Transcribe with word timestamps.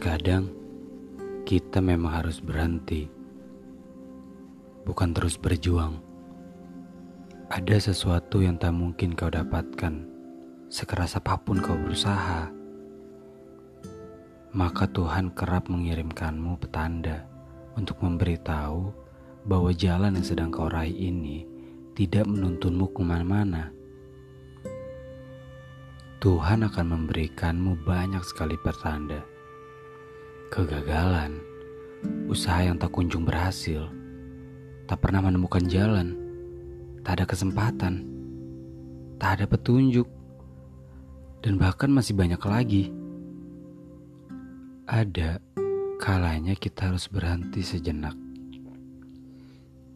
Terkadang 0.00 0.48
kita 1.44 1.84
memang 1.84 2.24
harus 2.24 2.40
berhenti, 2.40 3.04
bukan 4.88 5.12
terus 5.12 5.36
berjuang. 5.36 6.00
Ada 7.52 7.92
sesuatu 7.92 8.40
yang 8.40 8.56
tak 8.56 8.72
mungkin 8.72 9.12
kau 9.12 9.28
dapatkan, 9.28 10.08
sekeras 10.72 11.20
apa 11.20 11.36
pun 11.44 11.60
kau 11.60 11.76
berusaha. 11.76 12.48
Maka 14.56 14.88
Tuhan 14.88 15.36
kerap 15.36 15.68
mengirimkanmu 15.68 16.56
petanda 16.64 17.28
untuk 17.76 18.00
memberitahu 18.00 18.96
bahwa 19.44 19.68
jalan 19.76 20.16
yang 20.16 20.24
sedang 20.24 20.48
kau 20.48 20.72
raih 20.72 20.96
ini 20.96 21.44
tidak 21.92 22.24
menuntunmu 22.24 22.88
ke 22.88 23.04
mana-mana. 23.04 23.68
Tuhan 26.24 26.64
akan 26.64 26.86
memberikanmu 26.88 27.84
banyak 27.84 28.24
sekali 28.24 28.56
pertanda 28.64 29.39
Kegagalan, 30.50 31.38
usaha 32.26 32.58
yang 32.58 32.74
tak 32.74 32.90
kunjung 32.90 33.22
berhasil, 33.22 33.86
tak 34.90 34.98
pernah 34.98 35.22
menemukan 35.22 35.62
jalan, 35.70 36.18
tak 37.06 37.22
ada 37.22 37.24
kesempatan, 37.30 38.02
tak 39.22 39.38
ada 39.38 39.46
petunjuk, 39.46 40.10
dan 41.38 41.54
bahkan 41.54 41.94
masih 41.94 42.18
banyak 42.18 42.42
lagi. 42.42 42.90
Ada 44.90 45.38
kalanya 46.02 46.58
kita 46.58 46.90
harus 46.90 47.06
berhenti 47.06 47.62
sejenak, 47.62 48.18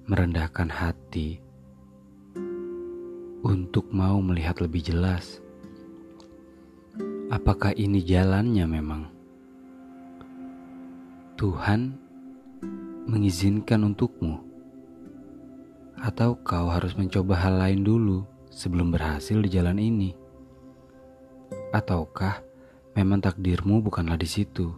merendahkan 0.06 0.70
hati. 0.70 1.42
Untuk 3.42 3.90
mau 3.90 4.22
melihat 4.22 4.62
lebih 4.62 4.86
jelas. 4.86 5.42
Apakah 7.34 7.74
ini 7.74 8.06
jalannya 8.06 8.70
memang? 8.70 9.13
Tuhan 11.44 11.92
mengizinkan 13.04 13.84
untukmu, 13.84 14.40
atau 16.00 16.40
kau 16.40 16.72
harus 16.72 16.96
mencoba 16.96 17.36
hal 17.36 17.60
lain 17.60 17.84
dulu 17.84 18.24
sebelum 18.48 18.88
berhasil 18.88 19.36
di 19.44 19.52
jalan 19.52 19.76
ini, 19.76 20.16
ataukah 21.68 22.40
memang 22.96 23.20
takdirmu 23.20 23.84
bukanlah 23.84 24.16
di 24.16 24.24
situ? 24.24 24.72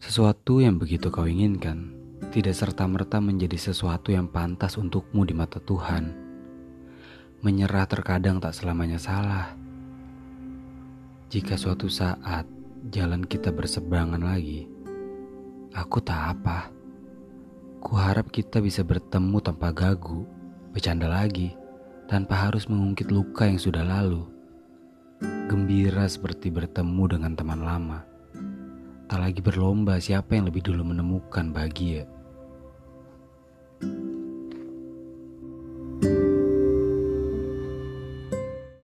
Sesuatu 0.00 0.64
yang 0.64 0.80
begitu 0.80 1.12
kau 1.12 1.28
inginkan 1.28 1.92
tidak 2.32 2.56
serta-merta 2.56 3.20
menjadi 3.20 3.60
sesuatu 3.60 4.16
yang 4.16 4.32
pantas 4.32 4.80
untukmu 4.80 5.28
di 5.28 5.36
mata 5.36 5.60
Tuhan. 5.60 6.08
Menyerah 7.44 7.84
terkadang 7.84 8.40
tak 8.40 8.56
selamanya 8.56 8.96
salah. 8.96 9.52
Jika 11.28 11.60
suatu 11.60 11.92
saat 11.92 12.63
jalan 12.92 13.24
kita 13.24 13.48
berseberangan 13.48 14.20
lagi, 14.20 14.68
aku 15.72 16.04
tak 16.04 16.36
apa. 16.36 16.68
Kuharap 17.80 18.28
kita 18.28 18.60
bisa 18.60 18.84
bertemu 18.84 19.40
tanpa 19.40 19.72
gagu, 19.72 20.28
bercanda 20.72 21.08
lagi, 21.08 21.56
tanpa 22.08 22.48
harus 22.48 22.68
mengungkit 22.68 23.08
luka 23.08 23.48
yang 23.48 23.56
sudah 23.56 23.80
lalu. 23.80 24.28
Gembira 25.48 26.04
seperti 26.04 26.52
bertemu 26.52 27.04
dengan 27.16 27.32
teman 27.32 27.60
lama. 27.64 28.04
Tak 29.08 29.20
lagi 29.20 29.40
berlomba 29.40 29.96
siapa 29.96 30.36
yang 30.36 30.48
lebih 30.48 30.64
dulu 30.64 30.84
menemukan 30.84 31.52
bahagia. 31.52 32.04